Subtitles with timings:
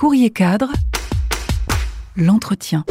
[0.00, 0.72] Courrier cadre,
[2.16, 2.86] l'entretien.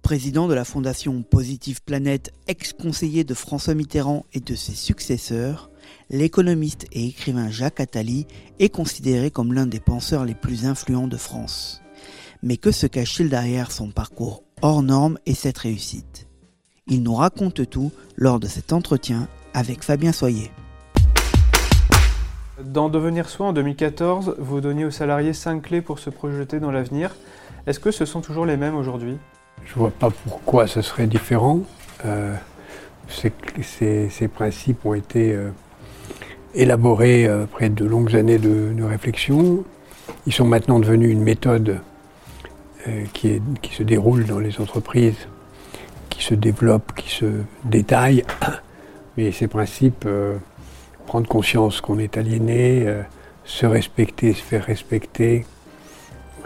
[0.00, 5.72] Président de la fondation Positive Planète, ex-conseiller de François Mitterrand et de ses successeurs,
[6.08, 8.28] l'économiste et écrivain Jacques Attali
[8.60, 11.82] est considéré comme l'un des penseurs les plus influents de France.
[12.44, 16.28] Mais que se cache-t-il derrière son parcours hors norme et cette réussite?
[16.86, 20.52] Il nous raconte tout lors de cet entretien avec Fabien Soyer.
[22.64, 26.70] Dans Devenir soi en 2014, vous donniez aux salariés 5 clés pour se projeter dans
[26.70, 27.16] l'avenir.
[27.66, 29.16] Est-ce que ce sont toujours les mêmes aujourd'hui?
[29.64, 31.60] Je ne vois pas pourquoi ce serait différent.
[32.04, 32.34] Euh,
[33.08, 35.50] ces, principes ont été euh,
[36.54, 39.64] élaborés euh, après de longues années de, réflexion.
[40.26, 41.80] Ils sont maintenant devenus une méthode
[43.12, 45.28] qui, qui, se déroule dans les entreprises,
[46.10, 47.26] qui se développe, qui se
[47.64, 48.24] détaille.
[49.16, 50.06] Mais ces principes
[51.06, 53.02] prendre conscience qu'on est aliéné, euh,
[53.44, 55.44] se respecter, se faire respecter,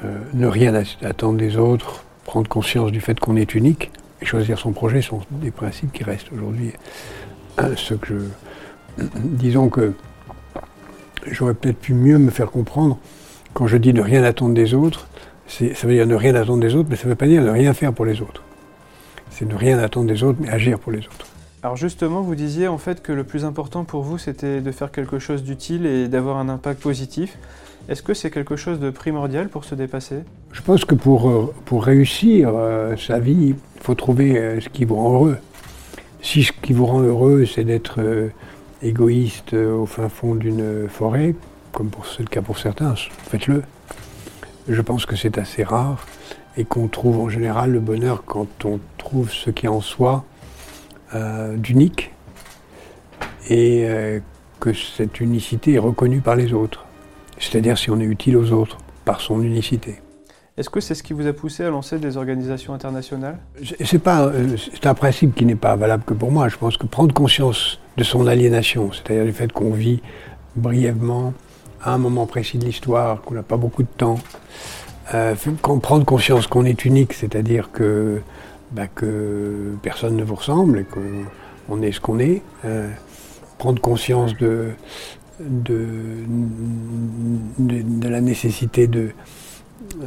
[0.04, 3.90] euh, ne rien attendre des autres, prendre conscience du fait qu'on est unique
[4.20, 6.72] et choisir son projet sont des principes qui restent aujourd'hui.
[7.76, 8.28] Ce que.
[9.18, 9.92] Disons que
[11.30, 12.98] j'aurais peut-être pu mieux me faire comprendre
[13.52, 15.06] quand je dis ne rien attendre des autres.
[15.48, 17.50] Ça veut dire ne rien attendre des autres, mais ça ne veut pas dire ne
[17.50, 18.42] rien faire pour les autres.
[19.30, 21.26] C'est ne rien attendre des autres, mais agir pour les autres.
[21.62, 24.92] Alors justement, vous disiez en fait que le plus important pour vous, c'était de faire
[24.92, 27.38] quelque chose d'utile et d'avoir un impact positif.
[27.88, 30.16] Est-ce que c'est quelque chose de primordial pour se dépasser?
[30.52, 34.84] Je pense que pour, euh, réussir euh, sa vie, il faut trouver euh, ce qui
[34.84, 35.38] vous rend heureux.
[36.20, 38.00] Si ce qui vous rend heureux, c'est d'être
[38.82, 41.36] égoïste au fin fond d'une forêt,
[41.70, 42.94] comme c'est le cas pour certains,
[43.28, 43.62] faites-le.
[44.68, 46.04] Je pense que c'est assez rare
[46.56, 50.24] et qu'on trouve en général le bonheur quand on trouve ce qui est en soi
[51.12, 52.12] d'unique
[53.48, 54.20] et euh,
[54.60, 56.84] que cette unicité est reconnue par les autres.
[57.38, 60.00] C'est-à-dire si on est utile aux autres par son unicité.
[60.56, 63.38] Est-ce que c'est ce qui vous a poussé à lancer des organisations internationales?
[63.84, 66.48] C'est pas, euh, c'est un principe qui n'est pas valable que pour moi.
[66.48, 70.00] Je pense que prendre conscience de son aliénation, c'est-à-dire du fait qu'on vit
[70.56, 71.34] brièvement
[71.82, 74.18] à un moment précis de l'histoire, qu'on n'a pas beaucoup de temps,
[75.14, 75.34] euh,
[75.82, 78.22] prendre conscience qu'on est unique, c'est-à-dire que
[78.72, 82.42] bah, que personne ne vous ressemble et qu'on est ce qu'on est.
[82.64, 82.88] Euh,
[83.58, 84.72] prendre conscience de,
[85.40, 86.24] de,
[88.08, 89.10] la nécessité de,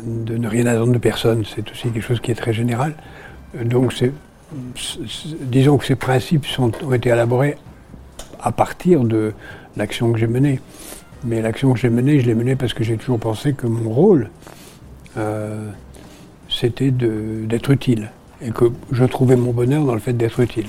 [0.06, 2.94] de ne rien attendre de personne, c'est aussi quelque chose qui est très général.
[3.64, 3.94] Donc,
[5.42, 7.58] disons que ces principes ont été élaborés
[8.42, 9.34] à partir de
[9.78, 10.60] l'action que j'ai menée.
[11.24, 13.90] Mais l'action que j'ai menée, je l'ai menée parce que j'ai toujours pensé que mon
[13.90, 14.30] rôle,
[15.18, 15.70] euh,
[16.50, 20.68] c'était d'être utile et que je trouvais mon bonheur dans le fait d'être utile.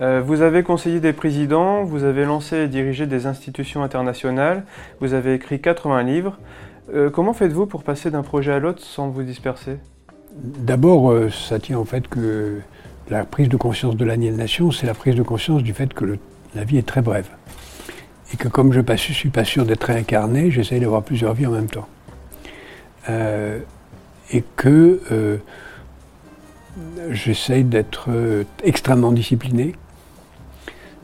[0.00, 4.64] Euh, vous avez conseillé des présidents, vous avez lancé et dirigé des institutions internationales,
[5.00, 6.38] vous avez écrit 80 livres.
[6.92, 9.76] Euh, comment faites-vous pour passer d'un projet à l'autre sans vous disperser?
[10.34, 12.60] D'abord, euh, ça tient au fait que
[13.08, 16.18] la prise de conscience de l'aliénation, c'est la prise de conscience du fait que
[16.56, 17.28] la vie est très brève.
[18.32, 21.52] Et que comme je ne suis pas sûr d'être réincarné, j'essaye d'avoir plusieurs vies en
[21.52, 21.88] même temps.
[24.32, 25.40] et que
[27.10, 29.74] j'essaye d'être euh, extrêmement discipliné.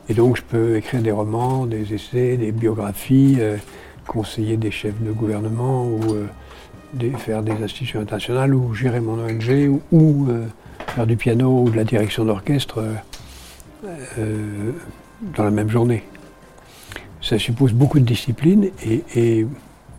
[0.08, 3.56] Et donc je peux écrire des romans, des essais, des biographies, euh,
[4.06, 9.80] conseiller des chefs de gouvernement ou euh, faire des institutions internationales ou gérer mon ONG
[9.92, 10.28] ou,
[10.88, 12.82] faire du piano ou de la direction d'orchestre
[15.36, 16.02] dans la même journée.
[17.22, 18.70] Ça suppose beaucoup de discipline
[19.14, 19.46] et,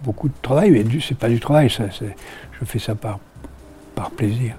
[0.03, 3.19] beaucoup de travail, mais c'est pas du travail, ça, je fais ça par
[4.17, 4.55] plaisir.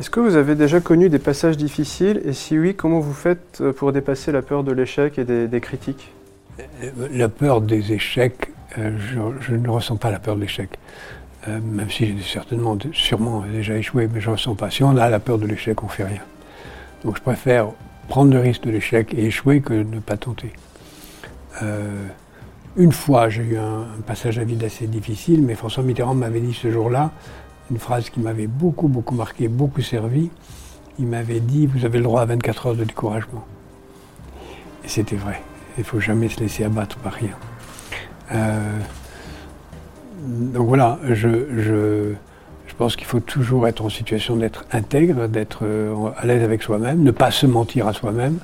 [0.00, 3.60] Est-ce que vous avez déjà connu des passages difficiles et si oui, comment vous faites
[3.60, 6.12] euh, pour dépasser la peur de l'échec et des, critiques?
[6.58, 8.98] Euh, La peur des échecs, euh,
[9.40, 10.70] je, ne ressens pas la peur de l'échec.
[11.46, 14.68] même si j'ai certainement, sûrement déjà échoué, mais je ne ressens pas.
[14.68, 16.22] Si on a la peur de l'échec, on ne fait rien.
[17.04, 17.68] Donc je préfère
[18.08, 20.52] prendre le risque de l'échec et échouer que ne pas tenter.
[22.76, 26.54] une fois, j'ai eu un passage à vide assez difficile, mais François Mitterrand m'avait dit
[26.54, 27.12] ce jour-là,
[27.70, 30.30] une phrase qui m'avait beaucoup, beaucoup marqué, beaucoup servi.
[30.98, 33.44] Il m'avait dit Vous avez le droit à 24 heures de découragement.
[34.84, 35.40] Et c'était vrai.
[35.76, 37.34] Il ne faut jamais se laisser abattre par rien.
[38.32, 38.78] Euh,
[40.26, 42.14] donc voilà, je, je,
[42.76, 47.04] pense qu'il faut toujours être en situation d'être intègre, d'être euh, à l'aise avec soi-même,
[47.04, 48.38] ne pas se mentir à soi-même.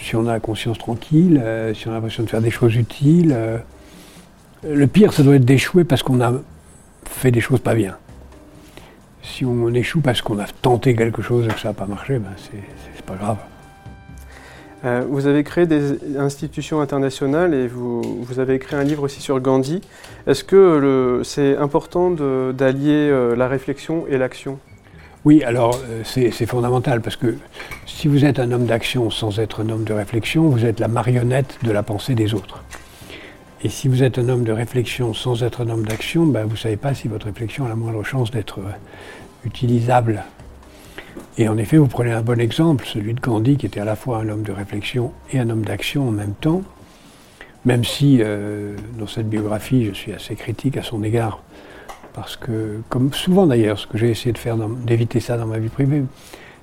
[0.00, 2.74] Si on a la conscience tranquille, euh, si on a l'impression de faire des choses
[2.74, 3.36] utiles.
[4.66, 6.32] le pire, ça doit être d'échouer parce qu'on a
[7.08, 7.96] fait des choses pas bien.
[9.22, 12.18] Si on échoue parce qu'on a tenté quelque chose et que ça n'a pas marché,
[12.18, 13.38] ben c'est pas grave.
[14.84, 19.22] Euh, vous avez créé des institutions internationales et vous, vous, avez écrit un livre aussi
[19.22, 19.80] sur Gandhi.
[20.26, 24.58] Est-ce que c'est important d'allier euh, la réflexion et l'action?
[25.24, 27.34] Oui, alors euh, c'est fondamental parce que
[27.86, 30.88] si vous êtes un homme d'action sans être un homme de réflexion, vous êtes la
[30.88, 32.62] marionnette de la pensée des autres.
[33.64, 36.52] Et si vous êtes un homme de réflexion sans être un homme d'action, ben, vous
[36.52, 38.60] ne savez pas si votre réflexion a la moindre chance d'être
[39.46, 40.22] utilisable.
[41.38, 43.96] Et en effet, vous prenez un bon exemple, celui de Gandhi, qui était à la
[43.96, 46.60] fois un homme de réflexion et un homme d'action en même temps,
[47.64, 51.42] même si euh, dans cette biographie, je suis assez critique à son égard,
[52.12, 55.58] parce que, comme souvent d'ailleurs, ce que j'ai essayé de faire, d'éviter ça dans ma
[55.58, 56.04] vie privée,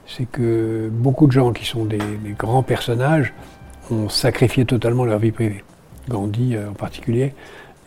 [0.05, 1.97] c'est que beaucoup de gens qui sont des,
[2.37, 3.33] grands personnages
[3.89, 5.63] ont sacrifié totalement leur vie privée.
[6.11, 7.33] Gandhi euh, en particulier,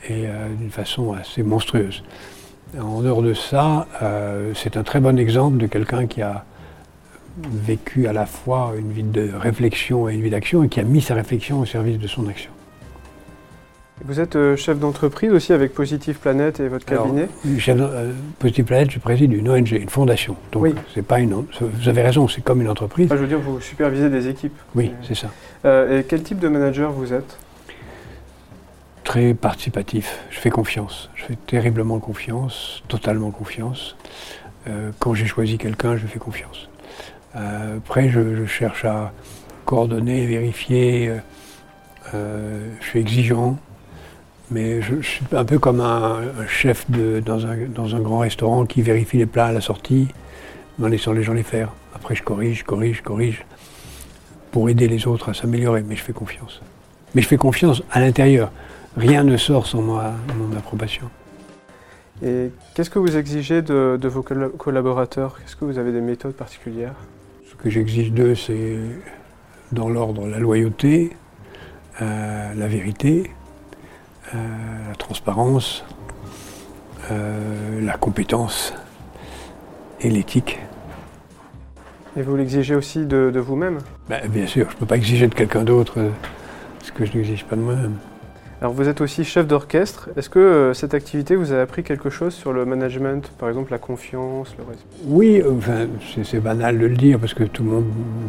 [0.08, 2.02] et euh, d'une façon assez monstrueuse.
[2.80, 3.86] En dehors de ça,
[4.56, 6.44] c'est un très bon exemple de quelqu'un qui a
[7.38, 10.82] vécu à la fois une vie de réflexion et une vie d'action et qui a
[10.82, 12.50] mis sa réflexion au service de son action.
[14.04, 17.28] Vous êtes euh, chef d'entreprise aussi avec Positive Planète et votre cabinet?
[17.58, 20.36] chef euh, Positive Planète, je préside une ONG, une fondation.
[20.50, 21.32] Donc c'est pas une.
[21.60, 23.08] Vous avez raison, c'est comme une entreprise.
[23.08, 24.56] je veux dire, vous supervisez des équipes.
[24.74, 25.28] Oui, c'est ça.
[25.64, 27.38] Euh, et quel type de manager vous êtes?
[29.40, 30.18] Participatif.
[30.30, 31.08] Je fais confiance.
[31.14, 33.96] Je fais terriblement confiance, totalement confiance.
[34.98, 36.68] quand j'ai choisi quelqu'un, je fais confiance.
[37.36, 39.12] Euh, après, je, cherche à
[39.64, 41.08] coordonner, vérifier.
[41.08, 41.18] Euh,
[42.14, 43.56] euh, je suis exigeant,
[44.50, 49.26] mais je, suis un peu comme un, chef dans, un, grand restaurant qui vérifie les
[49.26, 50.08] plats à la sortie
[50.80, 51.72] en laissant les gens les faire.
[51.94, 53.44] Après, je corrige, corrige, corrige
[54.52, 56.60] pour aider les autres à s'améliorer, mais je fais confiance.
[57.14, 58.52] Mais je fais confiance à l'intérieur.
[58.96, 61.10] Rien ne sort sans mon approbation.
[62.22, 65.36] Et qu'est-ce que vous exigez de, de vos collaborateurs?
[65.44, 66.94] Est-ce que vous avez des méthodes particulières?
[67.58, 68.76] Que j'exige d'eux, c'est
[69.72, 71.16] dans l'ordre la loyauté,
[72.02, 73.30] euh, la vérité,
[74.34, 74.38] euh,
[74.88, 75.82] la transparence,
[77.10, 78.74] euh, la compétence
[80.02, 80.58] et l'éthique.
[82.18, 83.78] Et vous l'exigez aussi de, vous-même?
[84.10, 86.10] Ben, Bien sûr, je ne peux pas exiger de quelqu'un d'autre
[86.82, 87.96] ce que je n'exige pas de moi-même.
[88.64, 90.08] Alors vous êtes aussi chef d'orchestre.
[90.16, 93.70] Est-ce que euh, cette activité vous a appris quelque chose sur le management, par exemple
[93.70, 94.88] la confiance, le respect?
[95.04, 95.86] Oui, enfin,
[96.22, 97.84] c'est banal de le dire parce que tout le monde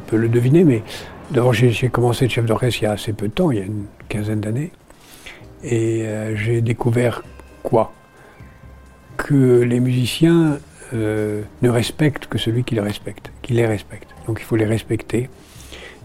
[0.07, 0.83] peut le deviner, mais
[1.31, 3.61] d'abord j'ai commencé de chef d'orchestre il y a assez peu de temps, il y
[3.61, 4.73] a une quinzaine d'années,
[5.63, 7.23] et euh, j'ai découvert
[7.63, 7.93] quoi?
[9.15, 10.59] Que les musiciens
[10.93, 14.09] euh, ne respectent que celui qui les respecte, qui les respecte.
[14.27, 15.29] Donc il faut les respecter,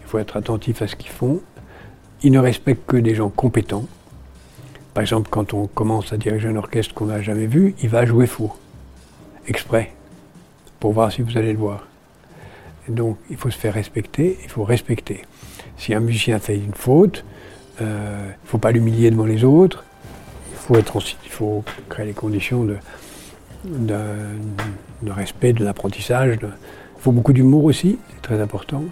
[0.04, 1.40] il faut être attentif à ce qu'ils font.
[2.22, 3.86] Ils ne respectent que des gens compétents,
[4.94, 8.04] par exemple, quand on commence à diriger un orchestre qu'on n'a jamais vu, il va
[8.04, 8.52] jouer faux,
[9.46, 9.92] exprès,
[10.80, 11.86] pour voir si vous allez le voir.
[12.88, 15.22] donc, il faut se faire respecter, il faut respecter.
[15.76, 17.24] Si un musicien fait une faute,
[17.80, 19.84] euh, il ne faut pas l'humilier devant les autres,
[20.70, 22.76] il faut, créer les conditions de,
[23.64, 26.38] de, respect, de l'apprentissage.
[26.42, 26.48] Il
[27.02, 28.84] faut beaucoup d'humour aussi, c'est très important.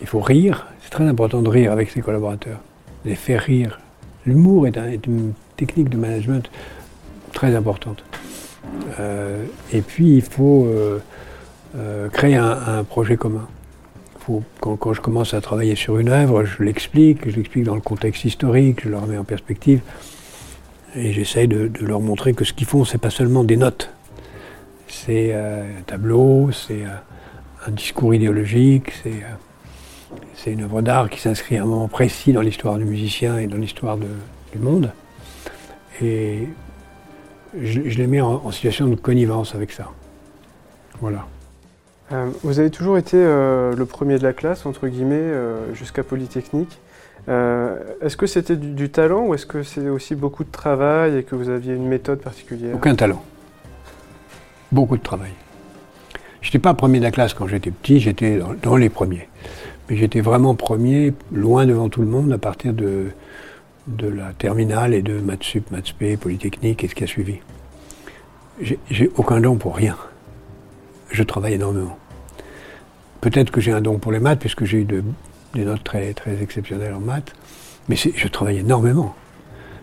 [0.00, 2.60] Il faut rire, c'est très important de rire avec ses collaborateurs,
[3.04, 3.78] les faire rire.
[4.26, 4.76] L'humour est,
[5.06, 6.50] une technique de management
[7.32, 8.02] très importante.
[8.98, 10.98] Euh, et puis, il faut euh,
[11.76, 13.46] euh, créer un, projet commun.
[14.60, 18.24] quand, je commence à travailler sur une œuvre, je l'explique, je l'explique dans le contexte
[18.24, 19.80] historique, je leur mets en perspective,
[20.96, 23.90] et j'essaye de, leur montrer que ce qu'ils font, c'est pas seulement des notes.
[24.88, 26.84] C'est un tableau, c'est
[27.66, 29.22] un discours idéologique, c'est
[30.34, 33.46] c'est une œuvre d'art qui s'inscrit à un moment précis dans l'histoire du musicien et
[33.46, 34.92] dans l'histoire du monde.
[36.02, 36.48] Et
[37.60, 39.90] je, les mets en, situation de connivence avec ça.
[41.00, 41.26] Voilà.
[42.12, 46.02] Euh, vous avez toujours été euh, le premier de la classe, entre guillemets, euh, jusqu'à
[46.02, 46.78] Polytechnique.
[47.28, 51.34] est-ce que c'était du, talent ou est-ce que c'est aussi beaucoup de travail et que
[51.34, 52.74] vous aviez une méthode particulière?
[52.74, 53.22] Aucun talent.
[54.72, 55.32] Beaucoup de travail.
[56.40, 59.28] Je n'étais pas premier de la classe quand j'étais petit, j'étais dans les premiers.
[59.88, 63.06] Mais j'étais vraiment premier, loin devant tout le monde, à partir de,
[63.86, 65.68] de la terminale et de maths sup,
[66.20, 67.38] polytechnique et ce qui a suivi.
[68.90, 69.96] J'ai aucun don pour rien.
[71.10, 71.98] Je travaille énormément.
[73.20, 76.42] Peut-être que j'ai un don pour les maths, puisque j'ai eu des notes très, très
[76.42, 77.34] exceptionnelles en maths,
[77.88, 79.14] mais je travaille énormément.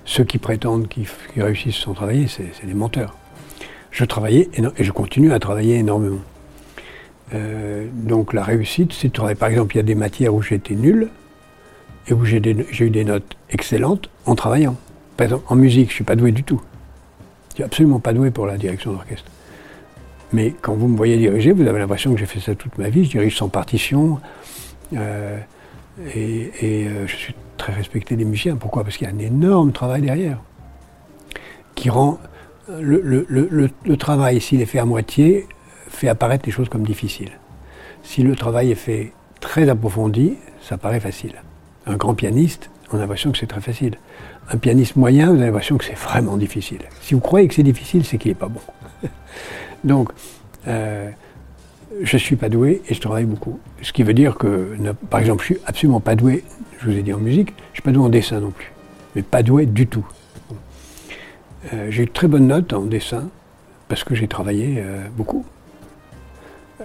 [0.06, 3.16] Ceux qui prétendent qu'ils réussissent sans travailler, c'est des menteurs.
[3.92, 6.22] Je travaillais et je continue à travailler énormément.
[7.34, 9.36] Euh, donc la réussite, c'est de travailler.
[9.36, 11.10] Par exemple, il y a des matières où j'étais nul
[12.08, 14.76] et où j'ai eu des notes excellentes en travaillant.
[15.18, 16.62] Par exemple, en musique, je ne suis pas doué du tout.
[17.50, 19.30] Je suis absolument pas doué pour la direction d'orchestre.
[20.34, 22.90] Mais quand vous me voyez diriger, vous avez l'impression que j'ai fait ça toute ma
[22.90, 23.06] vie.
[23.06, 24.20] Je dirige sans partition.
[24.94, 25.38] Euh,
[26.16, 28.56] Et, euh, je suis très respecté des musiciens.
[28.56, 28.84] Pourquoi?
[28.84, 30.40] Parce qu'il y a un énorme travail derrière
[31.76, 32.20] qui rend
[32.80, 35.48] le, travail, s'il est fait à moitié,
[35.92, 37.32] fait apparaître les choses comme difficiles.
[38.04, 41.36] Si le travail est fait très approfondi, ça paraît facile.
[41.86, 43.98] Un grand pianiste, on a l'impression que c'est très facile.
[44.50, 46.82] Un pianiste moyen, vous avez l'impression que c'est vraiment difficile.
[47.02, 48.62] Si vous croyez que c'est difficile, c'est qu'il n'est pas bon.
[49.84, 50.10] Donc,
[50.68, 51.10] euh,
[52.02, 53.60] je suis pas doué et je travaille beaucoup.
[53.82, 54.76] Ce qui veut dire que,
[55.10, 56.44] par exemple, je suis absolument pas doué,
[56.80, 58.72] je vous ai dit en musique, je suis pas doué en dessin non plus.
[59.16, 60.06] Mais pas doué du tout.
[61.74, 63.30] Euh, j'ai eu de très bonnes notes en dessin
[63.88, 65.46] parce que j'ai travaillé euh, beaucoup.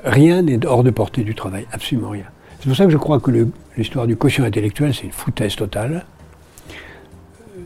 [0.05, 2.25] Rien n'est hors de portée du travail, absolument rien.
[2.61, 3.31] C'est pour ça que je crois que
[3.76, 6.05] l'histoire du quotient intellectuel, c'est une foutaise totale.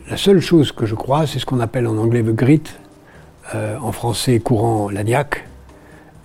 [0.08, 2.62] La seule chose que je crois, c'est ce qu'on appelle en anglais the grit,
[3.54, 5.46] euh, en français courant la niaque,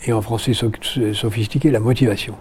[0.06, 2.36] et en français sophistiqué la motivation.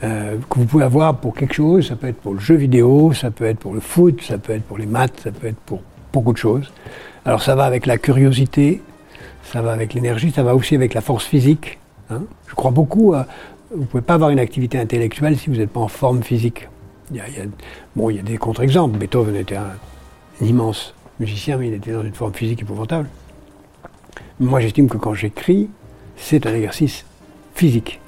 [0.00, 3.30] que vous pouvez avoir pour quelque chose, ça peut être pour le jeu vidéo, ça
[3.30, 5.82] peut être pour le foot, ça peut être pour les maths, ça peut être pour
[6.12, 6.72] beaucoup de choses.
[7.24, 8.82] Alors ça va avec la curiosité,
[9.44, 11.79] ça va avec l'énergie, ça va aussi avec la force physique.
[12.10, 12.22] Hein.
[12.48, 13.26] Je crois beaucoup à...
[13.72, 16.68] Vous ne pouvez pas avoir une activité intellectuelle si vous n'êtes pas en forme physique.
[17.96, 18.98] Bon, il y a des contre-exemples.
[18.98, 19.72] Beethoven était un,
[20.40, 23.08] immense musicien, mais il était dans une forme physique épouvantable.
[24.38, 25.68] Moi, j'estime que quand j'écris,
[26.16, 27.04] c'est un exercice
[27.54, 28.00] physique.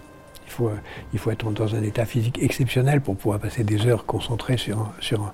[1.12, 4.90] Il faut, être dans un état physique exceptionnel pour pouvoir passer des heures concentrées sur,
[5.00, 5.32] sur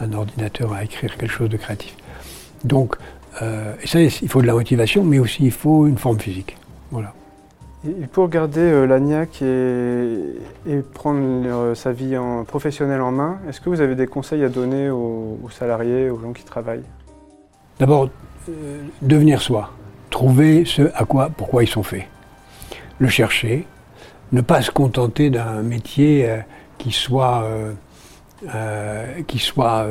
[0.00, 1.96] un ordinateur à écrire quelque chose de créatif.
[2.62, 2.96] Donc,
[3.42, 6.56] euh, ça, il faut de la motivation, mais aussi il faut une forme physique.
[6.92, 7.14] Voilà.
[7.86, 13.70] Et pour garder euh, l'ANIAC et, prendre euh, sa vie professionnelle en main, est-ce que
[13.70, 16.84] vous avez des conseils à donner aux, salariés, aux gens qui travaillent?
[17.78, 18.10] D'abord,
[19.00, 19.70] devenir soi.
[20.10, 22.06] Trouver ce à quoi, pourquoi ils sont faits.
[22.98, 23.66] Le chercher.
[24.32, 26.28] Ne pas se contenter d'un métier
[26.78, 27.44] qui soit,
[29.26, 29.86] qui soit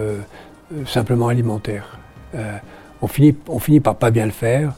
[0.85, 1.99] simplement alimentaire.
[2.35, 2.57] Euh,
[3.01, 4.73] on, finit, on finit par pas bien le faire.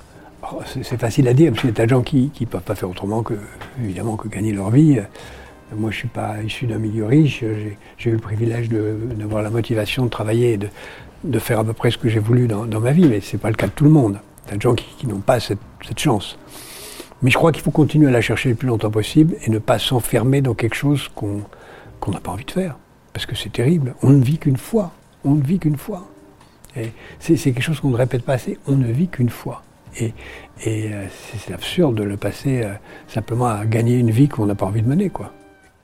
[0.84, 2.90] C'est facile à dire, parce qu'il y a des gens qui ne peuvent pas faire
[2.90, 3.36] autrement que,
[3.84, 5.00] évidemment, que gagner leur vie.
[5.76, 7.44] Moi, je ne suis pas issu d'un milieu riche.
[7.98, 11.92] J'ai eu le privilège d'avoir la motivation de travailler et de, faire à peu près
[11.92, 13.86] ce que j'ai voulu dans, ma vie, mais ce n'est pas le cas de tout
[13.86, 14.20] le monde.
[14.46, 15.60] Il y a des gens qui, n'ont pas cette,
[15.98, 16.38] chance.
[17.22, 19.60] Mais je crois qu'il faut continuer à la chercher le plus longtemps possible et ne
[19.60, 21.42] pas s'enfermer dans quelque chose qu'on
[22.08, 22.78] n'a pas envie de faire.
[23.14, 23.96] Parce que c'est terrible.
[24.02, 24.92] On ne vit qu'une fois.
[25.24, 26.08] On ne vit qu'une fois.
[27.20, 29.62] C'est quelque chose qu'on ne répète pas assez, on ne vit qu'une fois.
[30.00, 30.14] Et,
[30.68, 31.06] euh,
[31.38, 32.74] c'est absurde de le passer euh,
[33.08, 35.10] simplement à gagner une vie qu'on n'a pas envie de mener.
[35.10, 35.32] Quoi.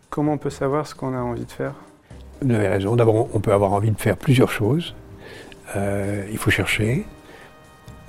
[0.09, 1.73] Comment on peut savoir ce qu'on a envie de faire?
[2.41, 2.95] Vous avez raison.
[2.95, 4.95] D'abord, on peut avoir envie de faire plusieurs choses.
[5.75, 7.05] Euh, il faut chercher.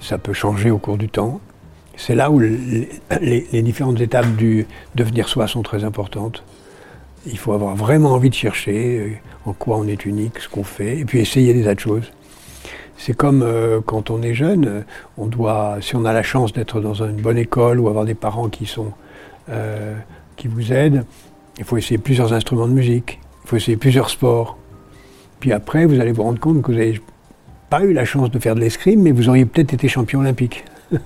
[0.01, 1.41] Ça peut changer au cours du temps.
[1.97, 2.89] C'est là où les,
[3.21, 6.45] les, différentes étapes du devenir soi sont très importantes.
[7.27, 10.99] Il faut avoir vraiment envie de chercher en quoi on est unique, ce qu'on fait,
[10.99, 12.13] et puis essayer des tas de choses.
[12.99, 14.81] C'est comme euh, quand on est jeune, euh,
[15.17, 18.15] on doit, si on a la chance d'être dans une bonne école ou avoir des
[18.15, 18.93] parents qui sont
[19.49, 19.97] euh,
[20.37, 21.05] qui vous aident,
[21.59, 24.59] il faut essayer plusieurs instruments de musique, il faut essayer plusieurs sports.
[25.39, 27.01] Puis après, vous allez vous rendre compte que vous n'avez
[27.71, 30.65] pas eu la chance de faire de l'escrime, mais vous auriez peut-être été champion olympique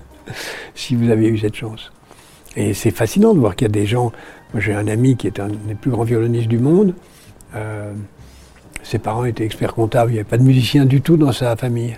[0.75, 1.92] si vous aviez eu cette chance.
[2.56, 4.12] Et c'est fascinant de voir qu'il y a des gens.
[4.54, 6.94] Moi, j'ai un ami qui est un des plus grands violonistes du monde.
[8.82, 11.56] Ses parents étaient experts comptables, il n'y avait pas de musicien du tout dans sa
[11.56, 11.96] famille.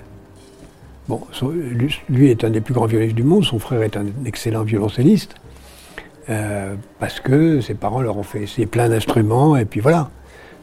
[1.08, 1.20] Bon,
[2.08, 5.34] lui est un des plus grands violonistes du monde, son frère est un excellent violoncelliste,
[6.30, 10.10] euh, parce que ses parents leur ont fait essayer plein d'instruments, et puis voilà.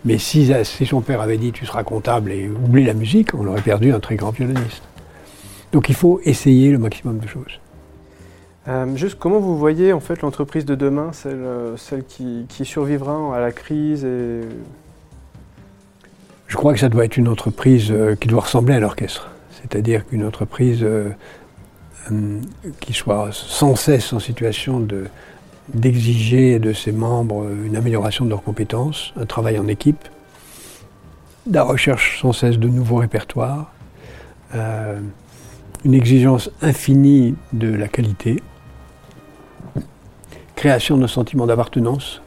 [0.03, 3.45] Mais si, si, son père avait dit tu seras comptable et oublie la musique, on
[3.45, 4.81] aurait perdu un très grand violoniste.
[5.71, 7.59] Donc il faut essayer le maximum de choses.
[8.67, 12.65] Euh, juste comment vous voyez en fait l'entreprise de demain, celle, euh, celle qui, qui,
[12.65, 14.41] survivra à la crise et
[16.51, 19.31] je crois que ça doit être une entreprise euh, qui doit ressembler à l'orchestre.
[19.61, 21.11] C'est-à-dire qu'une entreprise euh,
[22.09, 22.41] hum,
[22.81, 24.85] qui soit sans cesse en situation
[25.69, 30.09] d'exiger de ses membres une amélioration de leurs compétences, un travail en équipe,
[31.49, 33.71] la recherche sans cesse de nouveaux répertoires,
[34.53, 34.99] euh,
[35.85, 38.43] une exigence infinie de la qualité,
[40.57, 42.21] création d'un sentiment d'appartenance,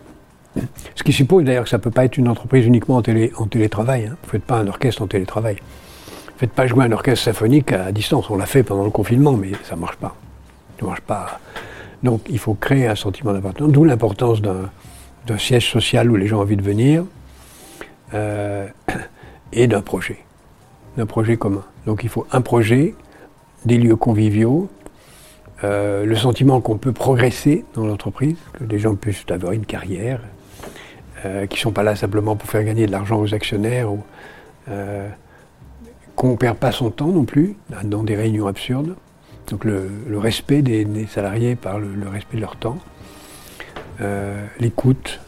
[0.95, 4.07] ce qui suppose d'ailleurs que ça ne peut pas être une entreprise uniquement en, télétravail.
[4.07, 4.17] Hein.
[4.23, 5.57] Vous ne faites pas un orchestre en télétravail.
[5.57, 8.31] Vous ne faites pas jouer un orchestre symphonique à distance.
[8.31, 10.15] On l'a fait pendant le confinement, mais ça ne marche pas.
[10.79, 11.41] Ça marche pas.
[12.03, 16.39] Donc il faut créer un sentiment d'appartenance, d'où l'importance d'un siège social où les gens
[16.39, 17.05] ont envie de venir
[18.13, 18.69] euh,
[19.53, 20.19] et d'un projet,
[20.97, 21.65] d'un projet commun.
[21.87, 22.95] Donc il faut un projet,
[23.65, 24.69] des lieux conviviaux,
[25.63, 30.21] euh, le sentiment qu'on peut progresser dans l'entreprise, que les gens puissent avoir une carrière,
[31.49, 34.03] qui ne sont pas là simplement pour faire gagner de l'argent aux actionnaires, ou,
[36.17, 38.95] qu'on ne perd pas son temps non plus dans des réunions absurdes.
[39.49, 39.89] Donc le,
[40.19, 42.79] respect des, salariés par le, respect de leur temps,
[44.61, 45.21] l'écoute.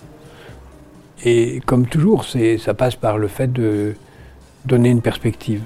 [1.25, 3.95] Et comme toujours, ça passe par le fait de
[4.65, 5.63] donner une perspective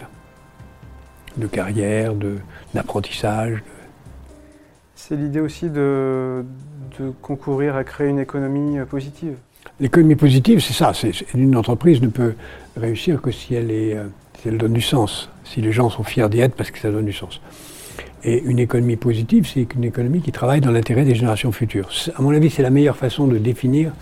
[1.36, 2.14] de carrière,
[2.74, 3.62] d'apprentissage.
[4.94, 6.44] C'est l'idée aussi de,
[7.22, 9.36] concourir à créer une économie euh, positive.
[9.80, 10.92] L'économie positive, c'est ça.
[11.34, 12.34] une entreprise ne peut
[12.76, 14.04] réussir que si elle, est, euh,
[14.40, 16.90] si elle donne du sens, si les gens sont fiers d'y être parce que ça
[16.90, 17.40] donne du sens.
[18.22, 21.88] Et une économie positive, c'est une économie qui travaille dans l'intérêt des générations futures.
[22.14, 23.92] À mon avis, c'est la meilleure façon de définir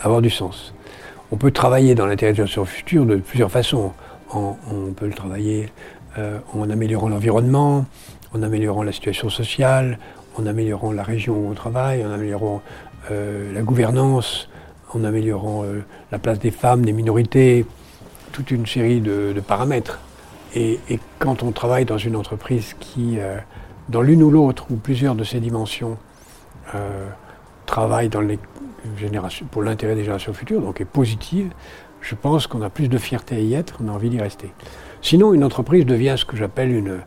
[0.00, 0.74] avoir du sens.
[1.30, 3.92] On peut travailler dans l'intérêt des générations futures de plusieurs façons.
[4.34, 5.70] on peut le travailler
[6.18, 7.86] euh, en améliorant l'environnement,
[8.34, 9.98] en améliorant la situation sociale,
[10.36, 12.62] en améliorant la région où on travaille, en améliorant
[13.10, 14.48] euh, la gouvernance,
[14.92, 17.66] en améliorant euh, la place des femmes, des minorités,
[18.32, 20.00] toute une série de, paramètres.
[20.54, 20.78] Et,
[21.18, 23.18] quand on travaille dans une entreprise qui,
[23.88, 25.98] dans l'une ou l'autre, ou plusieurs de ces dimensions,
[27.66, 28.38] travaille les
[28.96, 31.50] générations, pour l'intérêt des générations futures, donc est positive,
[32.00, 34.52] je pense qu'on a plus de fierté à y être, on a envie d'y rester.
[35.02, 37.00] Sinon, une entreprise devient ce que j'appelle une,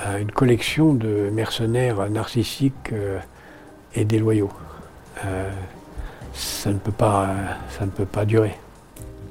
[0.00, 3.18] euh, collection de mercenaires narcissiques euh,
[3.94, 4.50] et déloyaux.
[5.24, 5.50] Euh,
[6.34, 7.30] ça, ne peut pas,
[7.70, 8.54] ça ne peut pas durer.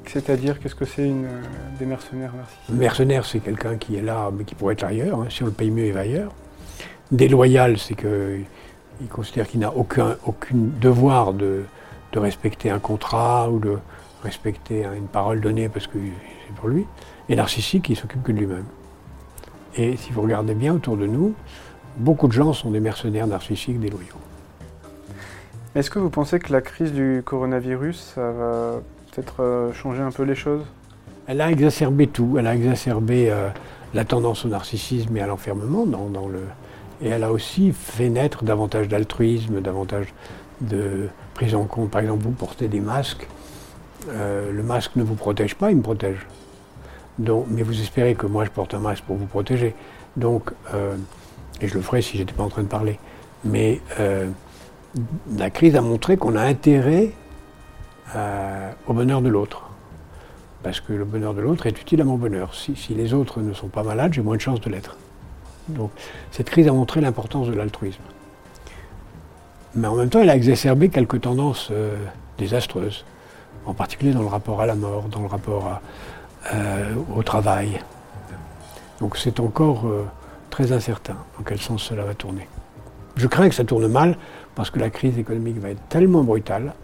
[0.06, 1.10] C'est-à-dire, qu'est-ce que c'est
[1.78, 5.20] des mercenaires narcissiques Mercenaire, c'est quelqu'un qui est là, mais qui pourrait être ailleurs.
[5.20, 5.26] Hein.
[5.30, 6.32] Si on le paye mieux, il va ailleurs.
[7.10, 11.64] Déloyal, c'est qu'il considère qu'il n'a aucun, aucun devoir de,
[12.12, 13.78] de respecter un contrat ou de
[14.22, 15.98] respecter une parole donnée parce que
[16.46, 16.86] c'est pour lui
[17.28, 18.66] et narcissique qui s'occupe que de lui-même.
[19.76, 21.34] Et si vous regardez bien autour de nous,
[21.96, 24.14] beaucoup de gens sont des mercenaires narcissiques déloyaux.
[25.74, 30.12] Est-ce que vous pensez que la crise du coronavirus, ça va peut-être euh, changer un
[30.12, 30.64] peu les choses?
[31.26, 32.36] Elle a exacerbé tout.
[32.38, 33.48] Elle a exacerbé euh,
[33.92, 36.42] la tendance au narcissisme et à l'enfermement dans, le...
[37.02, 40.14] Et elle a aussi fait naître davantage d'altruisme, davantage
[40.60, 41.90] de prise en compte.
[41.90, 43.26] Par exemple, vous portez des masques.
[44.10, 46.26] Euh, le masque ne vous protège pas, il me protège
[47.18, 49.76] mais vous espérez que moi je porte un masque pour vous protéger.
[50.16, 50.50] Donc,
[51.60, 52.98] et je le ferai si j'étais pas en train de parler.
[53.44, 53.80] Mais
[55.36, 57.10] la crise a montré qu'on a intérêt
[58.14, 59.62] euh, au bonheur de l'autre.
[60.62, 62.54] Parce que le bonheur de l'autre est utile à mon bonheur.
[62.54, 64.96] Si, les autres ne sont pas malades, j'ai moins de chances de l'être.
[65.68, 65.90] Donc
[66.30, 68.02] cette crise a montré l'importance de l'altruisme.
[69.74, 71.72] Mais en même temps, elle a exacerbé quelques tendances
[72.38, 73.04] désastreuses,
[73.66, 75.80] en particulier dans le rapport à la mort, dans le rapport
[76.52, 77.80] euh, au travail.
[79.00, 80.04] Donc c'est encore euh,
[80.50, 82.46] très incertain dans quel sens cela va tourner.
[83.16, 84.18] Je crains que ça tourne mal
[84.54, 86.74] parce que la crise économique va être tellement brutale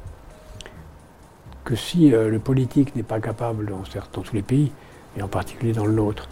[1.65, 4.73] que si euh, le politique n'est pas capable, dans, tous les pays,
[5.17, 6.29] et en particulier dans le nôtre,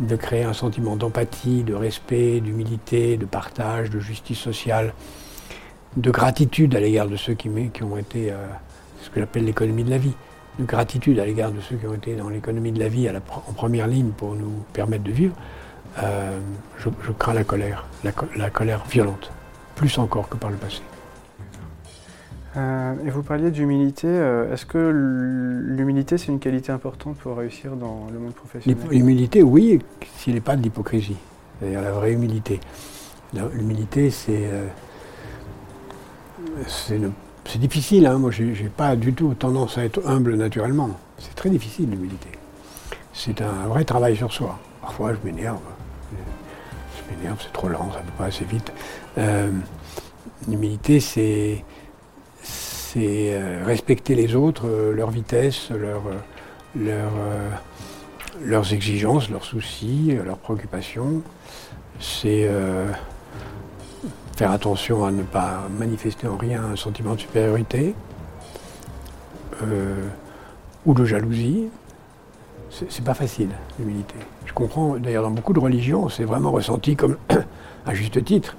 [0.00, 4.92] de créer un sentiment d'empathie, de respect, d'humilité, de partage, de justice sociale,
[5.96, 7.48] de gratitude à l'égard de ceux qui,
[7.82, 8.32] ont été
[9.02, 10.12] ce que j'appelle l'économie de la vie,
[10.58, 13.52] de gratitude à l'égard de ceux qui ont été dans l'économie de la vie en
[13.52, 15.34] première ligne pour nous permettre de vivre,
[16.02, 16.38] euh,
[16.78, 19.30] je, crains la colère, la, colère violente,
[19.76, 20.82] plus encore que par le passé.
[22.56, 24.08] Euh, et vous parliez d'humilité.
[24.08, 28.78] Euh, est-ce que l'humilité, c'est une qualité importante pour réussir dans le monde professionnel?
[28.90, 29.78] L'humilité, oui,
[30.16, 31.18] s'il n'est pas de l'hypocrisie.
[31.60, 32.58] C'est-à-dire la vraie humilité.
[33.52, 34.48] L'humilité, c'est
[36.90, 37.08] ne
[37.44, 38.18] c'est difficile, hein.
[38.18, 40.90] moi j'ai pas du tout tendance à être humble naturellement.
[41.18, 42.28] C'est très difficile l'humilité.
[43.12, 44.58] C'est un vrai travail sur soi.
[44.82, 45.60] Parfois je m'énerve.
[46.12, 48.72] Je m'énerve, c'est trop lent, ça ne va pas assez vite.
[49.18, 49.50] Euh,
[50.48, 51.64] l'humilité, c'est
[52.96, 56.02] euh, respecter les autres, euh, leur vitesse, leur,
[58.44, 61.22] leurs exigences, leurs soucis, leurs préoccupations.
[61.98, 62.50] C'est
[64.36, 67.94] faire attention à ne pas manifester en rien un sentiment de supériorité
[70.84, 71.68] ou de jalousie.
[72.68, 73.48] C'est pas facile,
[73.78, 74.16] l'humilité.
[74.44, 77.16] Je comprends, d'ailleurs, dans beaucoup de religions, c'est vraiment ressenti comme,
[77.86, 78.54] à juste titre,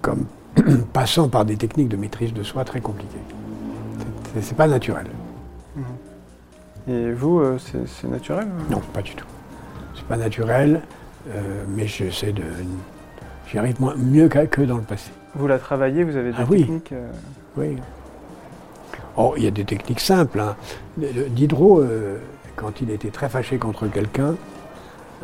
[0.00, 0.26] comme
[0.92, 3.18] passant par des techniques de maîtrise de soi très compliquées.
[4.40, 5.06] C'est pas naturel.
[5.76, 5.84] Mhm.
[6.88, 9.26] Et vous, euh, c'est naturel Non, pas du tout.
[9.94, 10.80] C'est pas naturel,
[11.28, 12.42] euh, mais j'essaie de
[13.50, 15.10] J'y arrive mieux que dans le passé.
[15.34, 17.10] Vous la travaillez, vous avez des ah techniques euh,
[17.56, 17.76] Oui.
[19.16, 20.38] Oh, il y a des techniques simples.
[20.38, 20.54] Hein.
[20.96, 22.18] Diderot, euh,
[22.54, 24.36] quand il était très fâché contre quelqu'un,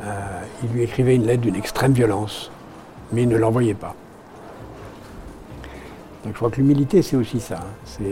[0.03, 2.51] euh, il lui écrivait une lettre d'une extrême violence,
[3.13, 3.95] mais il ne l'envoyait pas.
[6.27, 7.61] Donc je crois que l'humilité, c'est aussi ça.
[7.61, 8.03] Hein.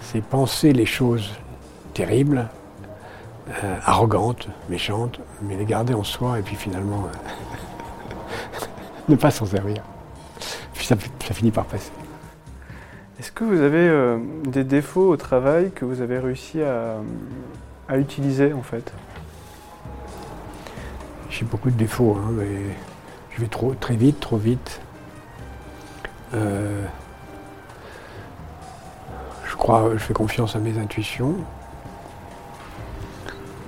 [0.00, 1.34] C'est penser les choses
[1.92, 2.48] terribles,
[3.50, 8.58] euh, arrogantes, méchantes, mais les garder en soi et puis finalement euh,
[9.10, 9.82] ne pas s'en servir.
[10.72, 11.92] Puis ça, ça, finit par passer.
[13.20, 17.02] Est-ce que vous avez euh, des défauts au travail que vous avez réussi à,
[17.86, 18.94] à utiliser en fait?
[21.28, 22.48] J'ai beaucoup de défauts, hein, mais
[23.36, 24.80] je vais trop, très vite, trop vite.
[29.62, 31.34] Euh, je crois, fais confiance à mes intuitions.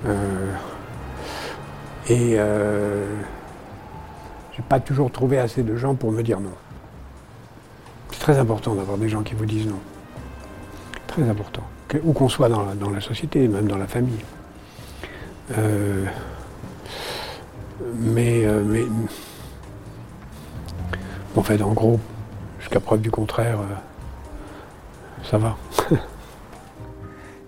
[0.07, 0.52] Euh,
[2.09, 3.07] et euh,
[4.52, 6.50] je n'ai pas toujours trouvé assez de gens pour me dire non.
[8.11, 9.80] C'est très important d'avoir des gens qui vous disent non.
[11.07, 11.62] Très important.
[12.02, 14.24] où qu'on soit dans la, société, même dans la famille.
[18.00, 18.85] mais, mais
[21.37, 22.00] en fait, en gros,
[22.59, 23.74] jusqu'à preuve du contraire, euh,
[25.22, 25.57] ça va.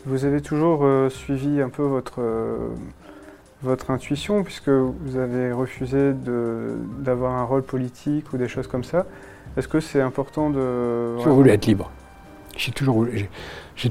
[0.06, 2.68] Vous avez toujours euh, suivi un peu votre, euh,
[3.62, 6.12] votre intuition, puisque vous avez refusé
[7.00, 9.06] d'avoir un rôle politique ou des choses comme ça.
[9.56, 11.18] Est-ce que c'est important de...
[11.18, 11.90] J'ai voulu être libre.
[12.56, 13.06] J'ai toujours,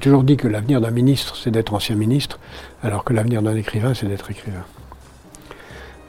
[0.01, 2.39] toujours dit que l'avenir d'un ministre, c'est d'être ancien ministre,
[2.82, 4.63] alors que l'avenir d'un écrivain, c'est d'être écrivain.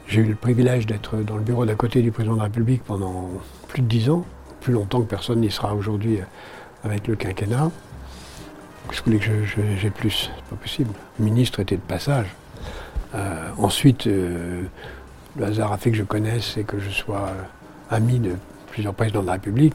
[0.06, 2.82] J'ai eu le privilège d'être dans le bureau d'à côté du président de la République
[2.84, 3.28] pendant
[3.68, 4.24] plus de dix ans,
[4.60, 6.20] plus longtemps que personne n'y sera aujourd'hui
[6.84, 7.70] avec le quinquennat.
[8.90, 9.26] Je voulais que
[9.78, 10.92] j'ai plus, c'est pas possible.
[11.18, 12.26] Le ministre était de passage.
[13.14, 14.62] Euh, ensuite, euh,
[15.36, 17.30] le hasard a fait que je connaisse et que je sois
[17.90, 18.32] ami de
[18.70, 19.74] plusieurs présidents de la République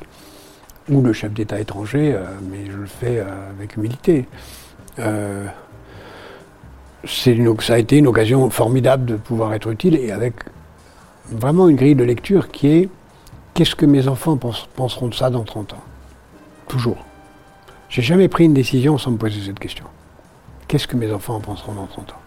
[0.90, 4.26] ou le chef d'État étranger, euh, mais je le fais avec humilité
[7.06, 10.36] ça a été une occasion formidable de pouvoir être utile et avec
[11.30, 12.90] vraiment une grille de lecture qui est
[13.54, 15.84] qu'est-ce que mes enfants penseront de ça dans 30 ans?
[16.68, 16.98] Toujours.
[17.92, 19.84] J'ai jamais pris une décision sans me poser cette question.
[20.70, 22.22] Qu'est-ce que mes enfants en penseront dans 30 ans?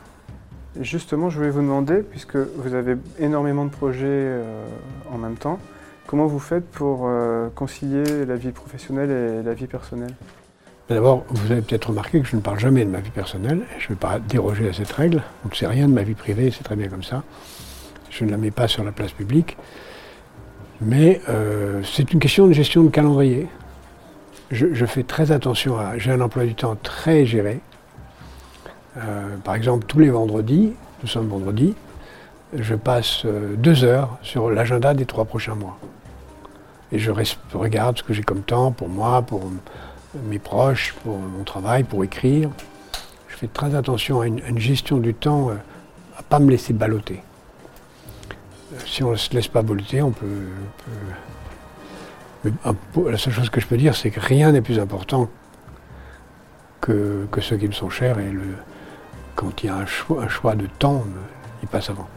[0.79, 4.66] Justement, je voulais vous demander, puisque vous avez énormément de projets euh,
[5.11, 5.59] en même temps,
[6.07, 10.14] comment vous faites pour euh, concilier la vie professionnelle et la vie personnelle?
[10.90, 13.62] D'abord, vous avez peut-être remarqué que je ne parle jamais de ma vie personnelle.
[13.79, 15.22] Je ne vais pas déroger à cette règle.
[15.46, 17.22] On ne sait rien de ma vie privée, c'est très bien comme ça.
[18.11, 19.57] Je ne la mets pas sur la place publique.
[20.83, 23.48] Mais euh, c'est une question de gestion de calendrier.
[24.50, 25.98] Je, fais très attention à.
[25.98, 27.61] J'ai un emploi du temps très géré.
[28.96, 31.74] Euh, par exemple, tous les vendredis, nous sommes vendredi,
[32.57, 35.78] je passe euh, deux heures sur l'agenda des trois prochains mois.
[36.92, 37.11] Et je
[37.52, 39.50] regarde ce que j'ai comme temps pour moi, pour
[40.28, 42.50] mes proches, pour mon travail, pour écrire.
[43.28, 45.54] Je fais très attention à une, gestion du temps, euh,
[46.16, 47.20] à ne pas me laisser balloter.
[48.87, 50.26] Si on ne se laisse pas balloter, on peut.
[52.44, 55.28] La seule chose que je peux dire, c'est que rien n'est plus important
[56.80, 58.42] que, ceux qui me sont chers et le,
[59.35, 61.04] quand il y a un choix, un choix de temps,
[61.62, 62.09] il passe avant.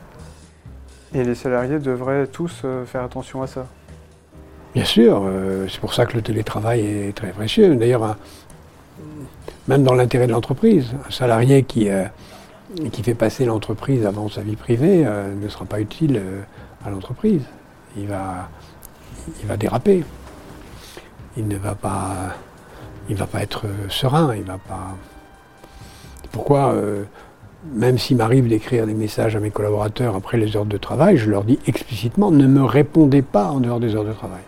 [1.13, 3.65] Et les salariés devraient tous euh, faire attention à ça
[4.77, 7.75] Bien sûr, euh, c'est pour ça que le télétravail est très précieux.
[7.75, 8.15] D'ailleurs,
[9.67, 12.05] même dans l'intérêt de l'entreprise, un salarié qui, euh,
[12.91, 16.21] qui fait passer l'entreprise avant sa vie privée euh, ne sera pas utile
[16.85, 17.41] à l'entreprise.
[17.97, 18.49] Il va,
[19.41, 20.03] il va déraper.
[21.37, 22.35] Il ne va pas,
[23.09, 24.35] il va pas être serein.
[24.35, 24.45] Il.
[26.31, 26.75] Pourquoi
[27.73, 31.29] même s'il m'arrive d'écrire des messages à mes collaborateurs après les heures de travail, je
[31.29, 34.43] leur dis explicitement ne me répondez pas en dehors des heures de travail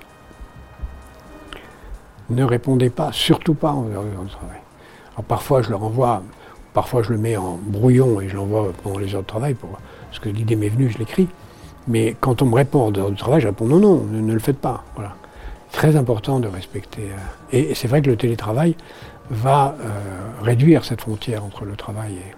[2.30, 4.60] ne répondez pas, surtout pas en dehors du travail.
[5.14, 6.22] Alors parfois je leur envoie,
[6.74, 9.70] parfois je le mets en brouillon et je l'envoie pendant les heures de travail, pour,
[10.10, 11.28] parce que l'idée m'est venue, je l'écris.
[11.88, 14.40] Mais quand on me répond en dehors du travail, je réponds non, non, ne, le
[14.40, 14.84] faites pas.
[15.72, 17.04] Très important de respecter.
[17.04, 18.76] Euh, et, c'est vrai que le télétravail
[19.30, 22.36] va euh, réduire cette frontière entre le travail et,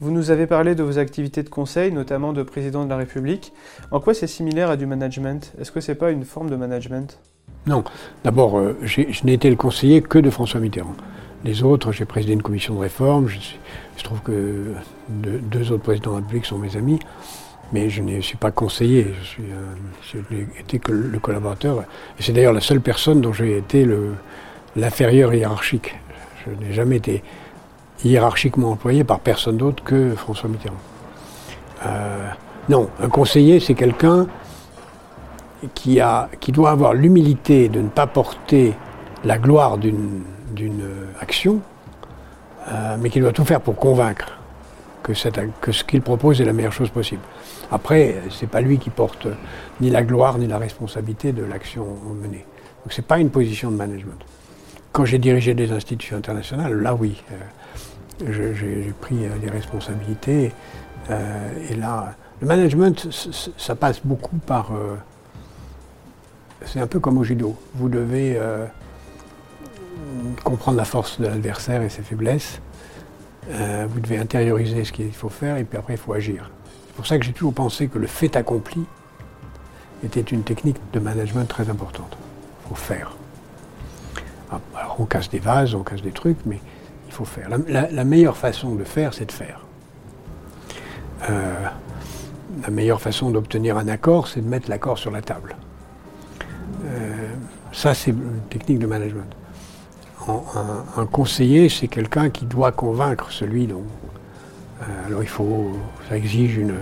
[0.00, 3.52] vous nous avez parlé de vos activités de conseil, notamment de président de la République.
[3.90, 5.52] En quoi c'est similaire à du management?
[5.60, 7.18] Est-ce que c'est pas une forme de management?
[7.66, 7.82] Non.
[8.22, 10.94] D'abord, euh, je n'ai été le conseiller que de François Mitterrand.
[11.44, 13.26] Les autres, j'ai présidé une commission de réforme.
[13.28, 14.72] Je, trouve que
[15.08, 17.00] deux, autres présidents de la République sont mes amis.
[17.72, 19.14] Mais je ne suis pas conseiller.
[19.36, 21.84] Je, n'ai été que le collaborateur.
[22.18, 23.86] C'est d'ailleurs la seule personne dont j'ai été
[24.76, 25.94] l'inférieur hiérarchique.
[26.44, 27.22] Je n'ai jamais été
[28.04, 30.76] hiérarchiquement employé par personne d'autre que François Mitterrand.
[31.86, 32.28] Euh,
[32.68, 34.26] non, un conseiller, c'est quelqu'un
[35.74, 36.00] qui,
[36.40, 38.74] qui doit avoir l'humilité de ne pas porter
[39.24, 40.22] la gloire d'une
[41.20, 41.60] action,
[42.68, 44.37] euh, mais qui doit tout faire pour convaincre
[45.60, 47.22] que, ce qu'il propose est la meilleure chose possible.
[47.70, 49.26] Après, c'est pas lui qui porte
[49.80, 51.86] ni la gloire ni la responsabilité de l'action
[52.20, 52.44] menée.
[52.84, 54.18] Donc c'est pas une position de management.
[54.92, 57.22] quand j'ai dirigé des institutions internationales, là oui,
[58.20, 60.52] j'ai pris des responsabilités.
[61.10, 63.08] et là, le management,
[63.56, 64.72] ça passe beaucoup par...
[66.64, 67.56] c'est un peu comme au judo.
[67.74, 68.38] Vous devez
[70.44, 72.60] comprendre la force de l'adversaire et ses faiblesses.
[73.48, 76.50] Vous devez intérioriser ce qu'il faut faire et puis après il faut agir.
[76.86, 78.84] C'est pour ça que j'ai toujours pensé que le fait accompli
[80.04, 82.16] était une technique de management très importante.
[82.64, 83.16] Il faut faire.
[84.50, 86.60] Ah, alors on casse des vases, on casse des trucs, mais
[87.06, 87.48] il faut faire.
[87.68, 89.60] La, meilleure façon de faire, c'est de faire.
[91.28, 91.66] Euh,
[92.62, 95.56] la meilleure façon d'obtenir un accord, c'est de mettre l'accord sur la table.
[96.84, 97.28] Euh,
[97.72, 99.34] ça, c'est une technique de management.
[100.96, 103.84] Un, conseiller, c'est quelqu'un qui doit convaincre celui dont.
[104.82, 105.72] Euh, alors il faut,
[106.08, 106.74] ça exige une,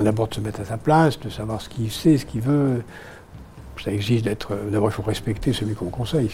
[0.00, 2.82] d'abord de se mettre à sa place, de savoir ce qu'il sait, ce qu'il veut.
[3.82, 4.56] Ça exige d'être.
[4.70, 6.30] D'abord, il faut respecter celui qu'on conseille.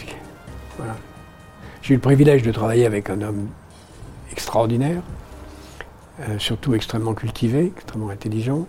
[1.81, 3.47] J'ai eu le privilège de travailler avec un homme
[4.31, 5.01] extraordinaire,
[6.21, 8.67] euh, surtout extrêmement cultivé, extrêmement intelligent,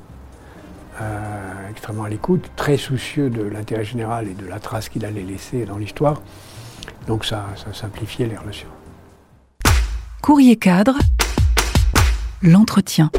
[1.00, 5.22] euh, extrêmement à l'écoute, très soucieux de l'intérêt général et de la trace qu'il allait
[5.22, 6.22] laisser dans l'histoire.
[7.06, 8.68] Donc ça, ça simplifiait les relations.
[10.22, 10.96] Courrier cadre,
[12.42, 13.10] l'entretien.